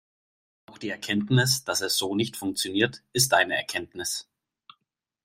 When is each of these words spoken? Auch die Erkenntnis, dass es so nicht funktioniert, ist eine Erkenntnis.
Auch 0.65 0.79
die 0.79 0.89
Erkenntnis, 0.89 1.63
dass 1.63 1.81
es 1.81 1.95
so 1.95 2.15
nicht 2.15 2.35
funktioniert, 2.35 3.03
ist 3.13 3.35
eine 3.35 3.55
Erkenntnis. 3.55 4.27